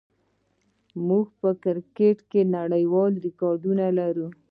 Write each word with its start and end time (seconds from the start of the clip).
موږ 1.07 1.25
په 1.41 1.49
کرکټ 1.63 2.17
کې 2.31 2.41
نړیوال 2.57 3.11
ریکارډونه 3.25 3.85
لرو. 3.99 4.27